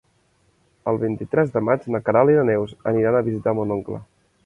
El 0.91 0.97
vint-i-tres 1.03 1.53
de 1.57 1.63
maig 1.69 1.87
na 1.97 2.03
Queralt 2.09 2.35
i 2.37 2.41
na 2.41 2.49
Neus 2.53 2.77
aniran 2.93 3.19
a 3.19 3.25
visitar 3.31 3.59
mon 3.61 3.79
oncle. 3.81 4.05